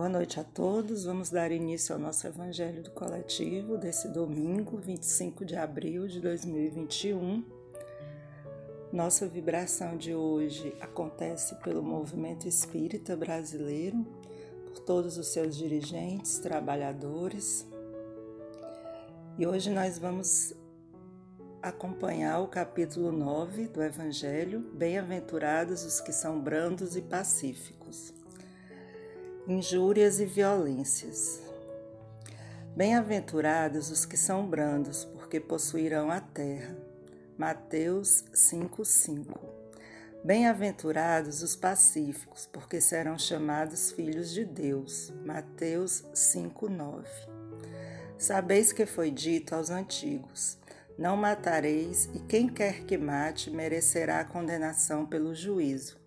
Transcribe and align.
Boa 0.00 0.08
noite 0.08 0.40
a 0.40 0.44
todos. 0.44 1.04
Vamos 1.04 1.28
dar 1.28 1.52
início 1.52 1.94
ao 1.94 2.00
nosso 2.00 2.26
Evangelho 2.26 2.82
do 2.82 2.90
Coletivo 2.90 3.76
desse 3.76 4.08
domingo, 4.08 4.78
25 4.78 5.44
de 5.44 5.56
abril 5.56 6.08
de 6.08 6.22
2021. 6.22 7.44
Nossa 8.90 9.28
vibração 9.28 9.98
de 9.98 10.14
hoje 10.14 10.74
acontece 10.80 11.54
pelo 11.56 11.82
movimento 11.82 12.48
espírita 12.48 13.14
brasileiro, 13.14 14.02
por 14.64 14.78
todos 14.78 15.18
os 15.18 15.26
seus 15.26 15.54
dirigentes, 15.54 16.38
trabalhadores. 16.38 17.66
E 19.36 19.46
hoje 19.46 19.68
nós 19.68 19.98
vamos 19.98 20.54
acompanhar 21.60 22.40
o 22.40 22.48
capítulo 22.48 23.12
9 23.12 23.68
do 23.68 23.82
Evangelho, 23.82 24.60
Bem-aventurados 24.72 25.84
os 25.84 26.00
que 26.00 26.10
são 26.10 26.40
brandos 26.40 26.96
e 26.96 27.02
pacíficos 27.02 28.18
injúrias 29.48 30.20
e 30.20 30.26
violências. 30.26 31.40
Bem-aventurados 32.76 33.90
os 33.90 34.04
que 34.04 34.16
são 34.16 34.46
brandos, 34.46 35.04
porque 35.04 35.40
possuirão 35.40 36.10
a 36.10 36.20
terra. 36.20 36.76
Mateus 37.36 38.24
5:5. 38.32 39.38
Bem-aventurados 40.22 41.42
os 41.42 41.56
pacíficos, 41.56 42.46
porque 42.52 42.80
serão 42.80 43.18
chamados 43.18 43.90
filhos 43.90 44.30
de 44.30 44.44
Deus. 44.44 45.12
Mateus 45.24 46.04
5:9. 46.14 47.08
Sabeis 48.18 48.72
que 48.72 48.84
foi 48.84 49.10
dito 49.10 49.54
aos 49.54 49.70
antigos: 49.70 50.58
Não 50.98 51.16
matareis, 51.16 52.08
e 52.14 52.18
quem 52.20 52.46
quer 52.46 52.84
que 52.84 52.98
mate 52.98 53.50
merecerá 53.50 54.22
condenação 54.24 55.06
pelo 55.06 55.34
juízo. 55.34 55.98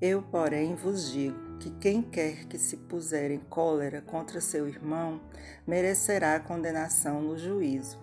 Eu, 0.00 0.22
porém, 0.22 0.76
vos 0.76 1.10
digo 1.10 1.58
que 1.58 1.70
quem 1.70 2.00
quer 2.00 2.44
que 2.44 2.56
se 2.56 2.76
puser 2.76 3.32
em 3.32 3.40
cólera 3.40 4.00
contra 4.00 4.40
seu 4.40 4.68
irmão 4.68 5.20
merecerá 5.66 6.38
condenação 6.38 7.20
no 7.20 7.36
juízo, 7.36 7.98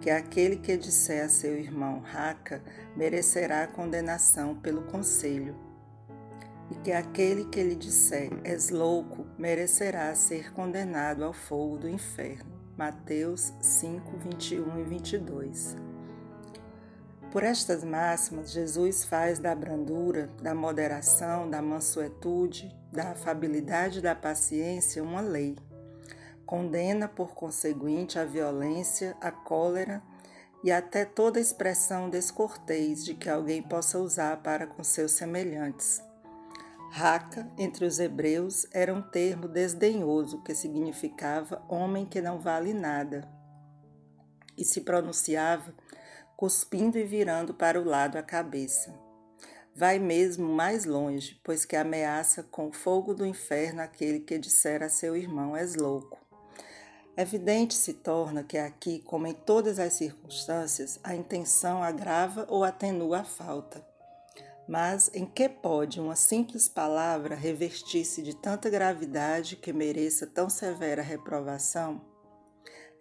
que 0.00 0.08
aquele 0.08 0.56
que 0.56 0.76
disser 0.76 1.24
a 1.24 1.28
seu 1.28 1.58
irmão 1.58 1.98
raca 1.98 2.62
merecerá 2.96 3.66
condenação 3.66 4.54
pelo 4.54 4.82
conselho, 4.82 5.56
e 6.70 6.76
que 6.76 6.92
aquele 6.92 7.44
que 7.46 7.60
lhe 7.60 7.74
disser 7.74 8.30
és 8.44 8.70
louco 8.70 9.26
merecerá 9.36 10.14
ser 10.14 10.52
condenado 10.52 11.24
ao 11.24 11.32
fogo 11.32 11.76
do 11.76 11.88
inferno. 11.88 12.52
Mateus 12.78 13.52
5, 13.60 14.16
21 14.16 14.80
e 14.80 14.84
22. 14.84 15.91
Por 17.32 17.42
estas 17.42 17.82
máximas, 17.82 18.52
Jesus 18.52 19.06
faz 19.06 19.38
da 19.38 19.54
brandura, 19.54 20.28
da 20.42 20.54
moderação, 20.54 21.48
da 21.48 21.62
mansuetude, 21.62 22.70
da 22.92 23.12
afabilidade 23.12 24.00
e 24.00 24.02
da 24.02 24.14
paciência 24.14 25.02
uma 25.02 25.22
lei. 25.22 25.56
Condena, 26.44 27.08
por 27.08 27.34
conseguinte, 27.34 28.18
a 28.18 28.26
violência, 28.26 29.16
a 29.18 29.30
cólera 29.30 30.02
e 30.62 30.70
até 30.70 31.06
toda 31.06 31.40
expressão 31.40 32.10
descortês 32.10 33.02
de 33.02 33.14
que 33.14 33.30
alguém 33.30 33.62
possa 33.62 33.98
usar 33.98 34.42
para 34.42 34.66
com 34.66 34.84
seus 34.84 35.12
semelhantes. 35.12 36.02
Raca, 36.90 37.50
entre 37.56 37.86
os 37.86 37.98
hebreus, 37.98 38.66
era 38.72 38.92
um 38.92 39.00
termo 39.00 39.48
desdenhoso 39.48 40.42
que 40.42 40.54
significava 40.54 41.64
homem 41.66 42.04
que 42.04 42.20
não 42.20 42.38
vale 42.38 42.74
nada 42.74 43.26
e 44.54 44.66
se 44.66 44.82
pronunciava 44.82 45.72
cuspindo 46.42 46.98
e 46.98 47.04
virando 47.04 47.54
para 47.54 47.80
o 47.80 47.84
lado 47.84 48.18
a 48.18 48.22
cabeça. 48.22 48.92
Vai 49.76 50.00
mesmo 50.00 50.52
mais 50.52 50.84
longe, 50.84 51.40
pois 51.44 51.64
que 51.64 51.76
ameaça 51.76 52.42
com 52.42 52.66
o 52.66 52.72
fogo 52.72 53.14
do 53.14 53.24
inferno 53.24 53.80
aquele 53.80 54.18
que 54.18 54.36
disser 54.38 54.82
a 54.82 54.88
seu 54.88 55.16
irmão: 55.16 55.56
És 55.56 55.76
louco. 55.76 56.18
Evidente 57.16 57.74
se 57.74 57.92
torna 57.92 58.42
que 58.42 58.58
aqui, 58.58 58.98
como 59.02 59.28
em 59.28 59.32
todas 59.32 59.78
as 59.78 59.92
circunstâncias, 59.92 60.98
a 61.04 61.14
intenção 61.14 61.80
agrava 61.80 62.44
ou 62.48 62.64
atenua 62.64 63.20
a 63.20 63.24
falta. 63.24 63.86
Mas 64.66 65.12
em 65.14 65.24
que 65.24 65.48
pode 65.48 66.00
uma 66.00 66.16
simples 66.16 66.68
palavra 66.68 67.36
revestir-se 67.36 68.20
de 68.20 68.34
tanta 68.34 68.68
gravidade 68.68 69.54
que 69.54 69.72
mereça 69.72 70.26
tão 70.26 70.50
severa 70.50 71.02
reprovação? 71.02 72.11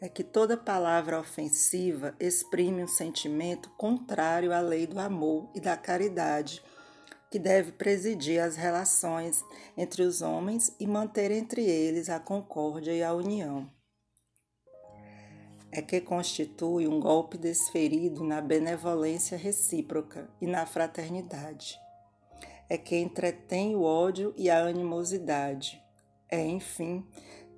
É 0.02 0.10
que 0.10 0.24
toda 0.24 0.58
palavra 0.58 1.20
ofensiva 1.20 2.16
exprime 2.20 2.84
um 2.84 2.88
sentimento 2.88 3.70
contrário 3.78 4.52
à 4.52 4.60
lei 4.60 4.88
do 4.88 5.00
amor 5.00 5.52
e 5.54 5.60
da 5.60 5.78
caridade, 5.78 6.64
que 7.30 7.38
deve 7.38 7.72
presidir 7.74 8.42
as 8.42 8.56
relações 8.56 9.46
entre 9.78 10.02
os 10.02 10.24
homens 10.24 10.76
e 10.80 10.88
manter 10.88 11.30
entre 11.30 11.64
eles 11.64 12.10
a 12.10 12.20
concórdia 12.20 12.92
e 12.92 13.04
a 13.04 13.14
união. 13.14 13.72
É 15.72 15.84
que 15.84 16.02
constitui 16.02 16.88
um 16.88 17.00
golpe 17.00 17.38
desferido 17.38 18.24
na 18.24 18.42
benevolência 18.42 19.38
recíproca 19.38 20.28
e 20.42 20.48
na 20.48 20.66
fraternidade. 20.66 21.80
É 22.68 22.78
que 22.78 22.98
entretém 22.98 23.76
o 23.76 23.84
ódio 23.84 24.34
e 24.36 24.50
a 24.50 24.66
animosidade. 24.66 25.82
É, 26.30 26.46
enfim, 26.46 27.06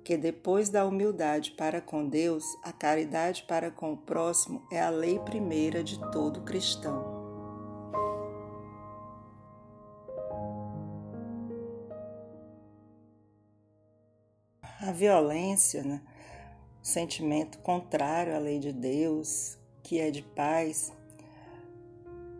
que 0.04 0.18
depois 0.18 0.68
da 0.68 0.84
humildade 0.84 1.52
para 1.52 1.80
com 1.80 2.06
Deus, 2.06 2.44
a 2.62 2.70
caridade 2.70 3.44
para 3.48 3.70
com 3.70 3.94
o 3.94 3.96
próximo 3.96 4.62
é 4.70 4.78
a 4.78 4.90
lei 4.90 5.18
primeira 5.18 5.82
de 5.82 5.98
todo 6.12 6.42
cristão. 6.42 7.24
A 14.78 14.92
violência, 14.92 15.82
né, 15.82 16.02
o 16.82 16.86
sentimento 16.86 17.58
contrário 17.60 18.36
à 18.36 18.38
lei 18.38 18.58
de 18.58 18.70
Deus, 18.70 19.56
que 19.82 19.98
é 19.98 20.10
de 20.10 20.20
paz, 20.20 20.92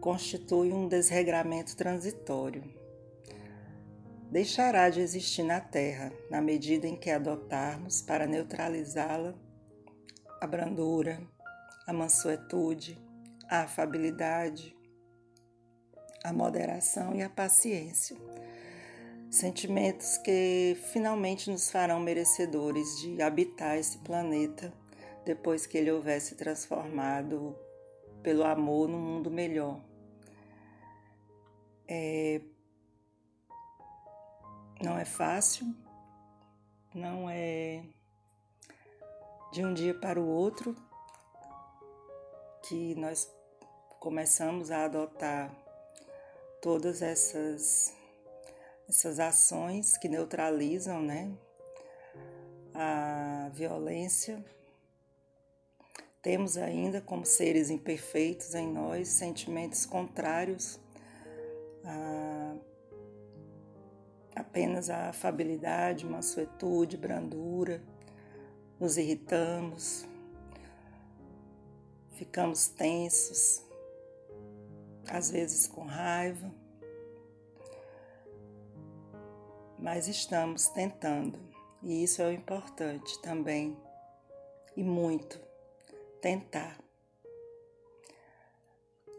constitui 0.03 0.71
um 0.71 0.87
desregramento 0.87 1.75
transitório 1.75 2.84
deixará 4.35 4.91
de 4.91 5.01
existir 5.01 5.45
na 5.45 5.61
Terra 5.61 6.13
na 6.29 6.41
medida 6.41 6.89
em 6.89 6.97
que 6.97 7.09
adotarmos 7.09 8.03
para 8.03 8.27
neutralizá-la 8.27 9.33
a 10.41 10.47
brandura, 10.49 11.23
a 11.87 11.93
mansuetude, 11.93 13.01
a 13.49 13.61
afabilidade, 13.61 14.77
a 16.25 16.33
moderação 16.33 17.15
e 17.15 17.23
a 17.23 17.31
paciência. 17.31 18.17
Sentimentos 19.31 20.19
que 20.19 20.77
finalmente 20.93 21.49
nos 21.49 21.71
farão 21.71 22.01
merecedores 22.01 22.99
de 22.99 23.23
habitar 23.23 23.79
esse 23.79 23.99
planeta 23.99 24.75
depois 25.25 25.65
que 25.65 25.79
ele 25.79 25.93
houvesse 25.93 26.35
transformado 26.35 27.57
pelo 28.21 28.43
amor 28.43 28.89
num 28.89 28.99
mundo 28.99 29.31
melhor. 29.31 29.81
É, 31.87 32.41
não 34.83 34.99
é 34.99 35.05
fácil, 35.05 35.67
não 36.95 37.29
é 37.29 37.83
de 39.53 39.65
um 39.65 39.73
dia 39.73 39.95
para 39.95 40.21
o 40.21 40.27
outro 40.27 40.77
que 42.69 42.95
nós 42.97 43.31
começamos 44.01 44.71
a 44.71 44.85
adotar 44.85 45.55
todas 46.61 47.03
essas 47.03 47.95
essas 48.89 49.19
ações 49.19 49.97
que 49.97 50.09
neutralizam, 50.09 51.01
né, 51.01 51.33
a 52.75 53.51
violência. 53.55 54.45
Temos 56.21 56.57
ainda 56.57 57.01
como 57.01 57.25
seres 57.25 57.71
imperfeitos 57.71 58.55
em 58.55 58.67
nós 58.67 59.09
sentimentos 59.09 59.87
contrários 59.87 60.79
a 61.85 62.57
apenas 64.35 64.91
a 64.91 65.11
afabilidade, 65.11 66.07
mansuetude, 66.07 66.97
brandura, 66.97 67.83
nos 68.79 68.97
irritamos, 68.97 70.07
ficamos 72.11 72.69
tensos, 72.69 73.63
às 75.09 75.31
vezes 75.31 75.67
com 75.67 75.85
raiva, 75.85 76.53
mas 79.79 80.09
estamos 80.09 80.67
tentando, 80.69 81.39
e 81.83 82.03
isso 82.03 82.21
é 82.23 82.29
o 82.29 82.33
importante 82.33 83.21
também, 83.23 83.77
e 84.77 84.83
muito, 84.83 85.41
tentar 86.21 86.79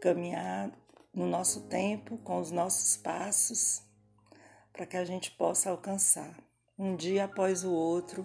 caminhar 0.00 0.70
no 1.14 1.26
nosso 1.26 1.62
tempo, 1.68 2.18
com 2.18 2.38
os 2.38 2.50
nossos 2.50 2.96
passos 2.98 3.85
para 4.76 4.84
que 4.84 4.96
a 4.98 5.04
gente 5.06 5.30
possa 5.30 5.70
alcançar, 5.70 6.36
um 6.78 6.94
dia 6.94 7.24
após 7.24 7.64
o 7.64 7.72
outro, 7.72 8.22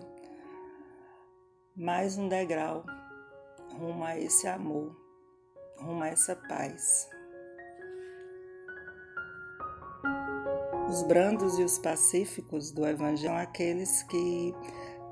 mais 1.73 2.17
um 2.17 2.27
degrau 2.27 2.83
rumo 3.79 4.03
a 4.03 4.19
esse 4.19 4.49
amor, 4.49 4.93
rumo 5.79 6.03
a 6.03 6.09
essa 6.09 6.35
paz. 6.35 7.09
Os 10.89 11.03
brandos 11.03 11.57
e 11.57 11.63
os 11.63 11.79
pacíficos 11.79 12.69
do 12.69 12.85
Evangelho 12.85 13.29
são 13.29 13.37
aqueles 13.37 14.03
que 14.03 14.53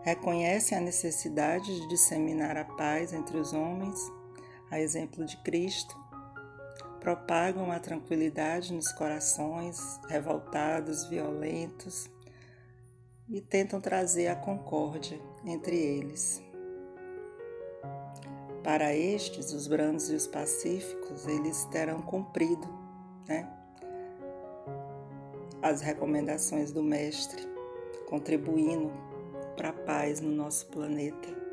reconhecem 0.01 0.77
a 0.77 0.81
necessidade 0.81 1.73
de 1.73 1.87
disseminar 1.87 2.57
a 2.57 2.65
paz 2.65 3.13
entre 3.13 3.37
os 3.37 3.53
homens, 3.53 3.97
a 4.69 4.77
exemplo 4.77 5.23
de 5.23 5.37
Cristo, 5.37 5.97
propagam 6.99 7.71
a 7.71 7.79
tranquilidade 7.79 8.73
nos 8.73 8.91
corações 8.91 9.99
revoltados, 10.07 11.05
violentos 11.05 12.09
e 13.27 13.41
tentam 13.41 13.79
trazer 13.79 14.27
a 14.27 14.35
concórdia 14.35 15.19
entre 15.45 15.75
eles. 15.75 16.41
Para 18.63 18.93
estes, 18.93 19.53
os 19.53 19.67
brandos 19.67 20.09
e 20.09 20.15
os 20.15 20.27
pacíficos, 20.27 21.25
eles 21.25 21.65
terão 21.65 22.01
cumprido 22.01 22.67
né, 23.27 23.49
as 25.61 25.81
recomendações 25.81 26.71
do 26.71 26.83
Mestre, 26.83 27.47
contribuindo 28.07 28.91
para 29.55 29.69
a 29.69 29.73
paz 29.73 30.19
no 30.19 30.31
nosso 30.31 30.67
planeta. 30.67 31.48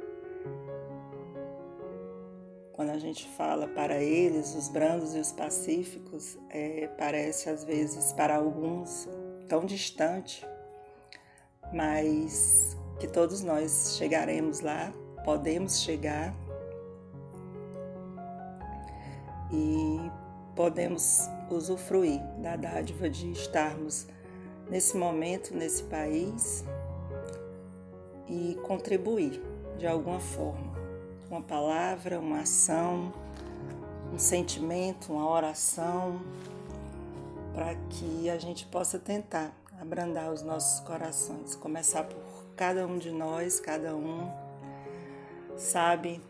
Quando 2.77 2.91
a 2.91 2.99
gente 2.99 3.27
fala 3.31 3.67
para 3.67 4.03
eles, 4.03 4.55
os 4.55 4.69
brandos 4.69 5.15
e 5.15 5.19
os 5.19 5.33
pacíficos, 5.33 6.37
é, 6.51 6.87
parece 6.99 7.49
às 7.49 7.65
vezes 7.65 8.13
para 8.13 8.37
alguns 8.37 9.09
tão 9.49 9.65
distante, 9.65 10.47
mas 11.73 12.77
que 13.01 13.09
todos 13.09 13.43
nós 13.43 13.97
chegaremos 13.97 14.61
lá, 14.61 14.93
podemos 15.25 15.81
chegar 15.81 16.35
e 19.51 20.11
podemos 20.55 21.31
usufruir 21.51 22.21
da 22.43 22.57
dádiva 22.57 23.09
de 23.09 23.33
estarmos 23.33 24.07
nesse 24.69 24.99
momento, 24.99 25.57
nesse 25.57 25.83
país 25.85 26.63
e 28.29 28.55
contribuir 28.67 29.41
de 29.79 29.87
alguma 29.87 30.21
forma. 30.21 30.86
Uma 31.31 31.43
palavra, 31.43 32.21
uma 32.21 32.41
ação, 32.41 33.13
um 34.13 34.19
sentimento, 34.19 35.13
uma 35.13 35.29
oração, 35.29 36.21
para 37.55 37.75
que 37.91 38.31
a 38.31 38.39
gente 38.39 38.67
possa 38.67 38.99
tentar 38.99 39.53
abrandar 39.81 40.31
os 40.33 40.43
nossos 40.43 40.81
corações. 40.81 41.55
Começar 41.55 42.05
por 42.05 42.19
cada 42.55 42.87
um 42.87 42.99
de 42.99 43.11
nós, 43.11 43.61
cada 43.61 43.95
um 43.95 44.31
sabe 45.57 46.21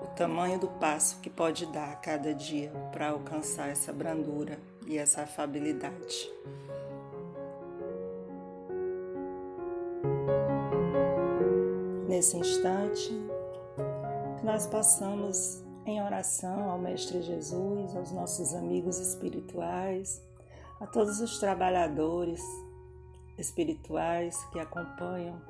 o 0.00 0.06
tamanho 0.14 0.58
do 0.58 0.68
passo 0.68 1.18
que 1.20 1.30
pode 1.30 1.66
dar 1.66 1.92
a 1.92 1.96
cada 1.96 2.34
dia 2.34 2.70
para 2.92 3.08
alcançar 3.08 3.68
essa 3.68 3.92
brandura 3.92 4.58
e 4.86 4.98
essa 4.98 5.22
afabilidade. 5.22 6.30
Nesse 12.22 12.36
instante, 12.36 13.10
nós 14.44 14.64
possamos, 14.68 15.60
em 15.84 16.00
oração 16.00 16.70
ao 16.70 16.78
Mestre 16.78 17.20
Jesus, 17.20 17.96
aos 17.96 18.12
nossos 18.12 18.54
amigos 18.54 19.00
espirituais, 19.00 20.22
a 20.80 20.86
todos 20.86 21.20
os 21.20 21.40
trabalhadores 21.40 22.40
espirituais 23.36 24.36
que 24.52 24.60
acompanham, 24.60 25.42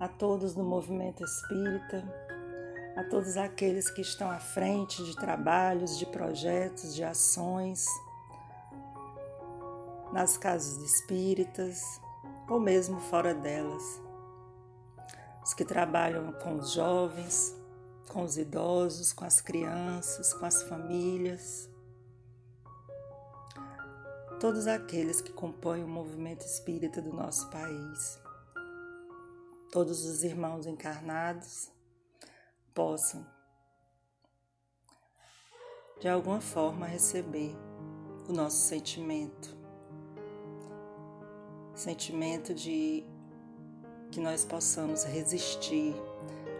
a 0.00 0.08
todos 0.08 0.54
do 0.54 0.64
movimento 0.64 1.22
espírita, 1.22 2.02
a 2.96 3.04
todos 3.04 3.36
aqueles 3.36 3.90
que 3.90 4.00
estão 4.00 4.30
à 4.30 4.38
frente 4.38 5.04
de 5.04 5.14
trabalhos, 5.14 5.98
de 5.98 6.06
projetos, 6.06 6.94
de 6.94 7.04
ações, 7.04 7.84
nas 10.14 10.38
casas 10.38 10.78
espíritas 10.82 12.00
ou 12.48 12.58
mesmo 12.58 12.98
fora 13.00 13.34
delas. 13.34 14.01
Os 15.44 15.54
que 15.54 15.64
trabalham 15.64 16.32
com 16.32 16.56
os 16.56 16.72
jovens, 16.72 17.54
com 18.08 18.24
os 18.24 18.36
idosos, 18.36 19.12
com 19.12 19.24
as 19.24 19.40
crianças, 19.40 20.32
com 20.34 20.44
as 20.44 20.62
famílias. 20.62 21.68
Todos 24.38 24.66
aqueles 24.66 25.20
que 25.20 25.32
compõem 25.32 25.82
o 25.82 25.88
movimento 25.88 26.44
espírita 26.44 27.00
do 27.00 27.12
nosso 27.12 27.48
país. 27.50 28.20
Todos 29.70 30.04
os 30.04 30.22
irmãos 30.22 30.66
encarnados 30.66 31.70
possam, 32.74 33.26
de 36.00 36.08
alguma 36.08 36.40
forma, 36.40 36.86
receber 36.86 37.56
o 38.28 38.32
nosso 38.32 38.68
sentimento. 38.68 39.56
Sentimento 41.74 42.54
de 42.54 43.11
que 44.12 44.20
nós 44.20 44.44
possamos 44.44 45.04
resistir, 45.04 45.94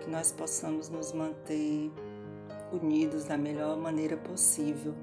que 0.01 0.11
nós 0.11 0.33
possamos 0.33 0.89
nos 0.89 1.13
manter 1.13 1.93
unidos 2.73 3.25
da 3.27 3.37
melhor 3.37 3.77
maneira 3.77 4.17
possível, 4.17 4.95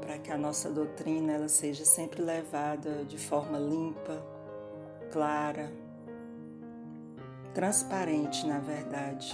para 0.00 0.18
que 0.18 0.32
a 0.32 0.36
nossa 0.36 0.68
doutrina 0.68 1.34
ela 1.34 1.48
seja 1.48 1.84
sempre 1.84 2.20
levada 2.20 3.04
de 3.04 3.16
forma 3.16 3.56
limpa, 3.60 4.20
clara, 5.12 5.72
transparente, 7.54 8.44
na 8.44 8.58
verdade, 8.58 9.32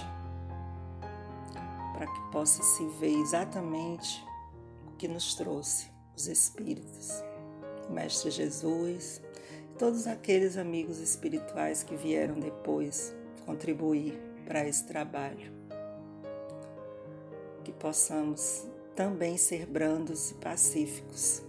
para 1.93 2.05
que 2.05 2.31
possa 2.31 2.61
se 2.61 2.85
ver 2.99 3.17
exatamente 3.19 4.23
o 4.85 4.91
que 4.97 5.07
nos 5.07 5.33
trouxe 5.33 5.89
os 6.15 6.27
Espíritos, 6.27 7.23
o 7.89 7.91
Mestre 7.91 8.29
Jesus, 8.29 9.19
todos 9.79 10.07
aqueles 10.07 10.57
amigos 10.57 10.99
espirituais 10.99 11.83
que 11.83 11.95
vieram 11.95 12.37
depois 12.37 13.15
contribuir 13.45 14.19
para 14.45 14.67
esse 14.67 14.85
trabalho. 14.85 15.53
Que 17.63 17.71
possamos 17.71 18.67
também 18.93 19.37
ser 19.37 19.65
brandos 19.65 20.31
e 20.31 20.33
pacíficos 20.33 21.41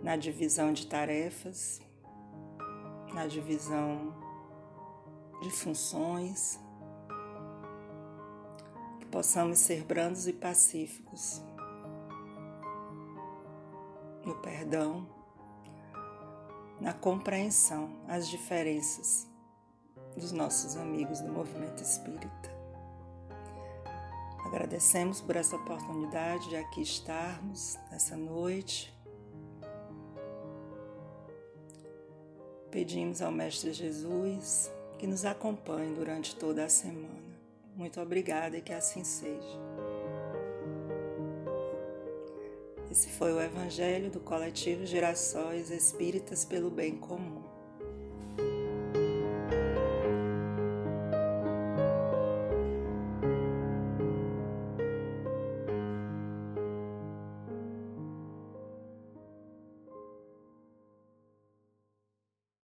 na 0.00 0.14
divisão 0.14 0.72
de 0.72 0.86
tarefas, 0.86 1.80
na 3.12 3.26
divisão 3.26 4.14
de 5.42 5.50
funções, 5.50 6.60
que 9.00 9.06
possamos 9.06 9.58
ser 9.58 9.82
brandos 9.82 10.28
e 10.28 10.32
pacíficos 10.32 11.42
no 14.24 14.36
perdão, 14.36 15.21
na 16.82 16.92
compreensão 16.92 17.88
às 18.08 18.28
diferenças 18.28 19.28
dos 20.16 20.32
nossos 20.32 20.76
amigos 20.76 21.20
do 21.20 21.32
movimento 21.32 21.80
espírita. 21.80 22.50
Agradecemos 24.44 25.20
por 25.20 25.36
essa 25.36 25.54
oportunidade 25.54 26.48
de 26.48 26.56
aqui 26.56 26.82
estarmos 26.82 27.78
nessa 27.88 28.16
noite. 28.16 28.92
Pedimos 32.68 33.22
ao 33.22 33.30
Mestre 33.30 33.72
Jesus 33.72 34.68
que 34.98 35.06
nos 35.06 35.24
acompanhe 35.24 35.94
durante 35.94 36.34
toda 36.34 36.64
a 36.64 36.68
semana. 36.68 37.32
Muito 37.76 38.00
obrigada 38.00 38.56
e 38.56 38.60
que 38.60 38.72
assim 38.72 39.04
seja. 39.04 39.71
Esse 42.92 43.08
foi 43.08 43.32
o 43.32 43.40
Evangelho 43.40 44.10
do 44.10 44.20
Coletivo 44.20 44.84
Gerações 44.84 45.70
Espíritas 45.70 46.44
pelo 46.44 46.70
Bem 46.70 46.94
Comum. 46.94 47.51